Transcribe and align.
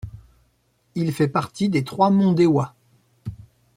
Il 0.95 1.13
fait 1.13 1.27
partie 1.27 1.69
des 1.69 1.83
Trois 1.83 2.09
monts 2.09 2.33
Dewa. 2.33 2.73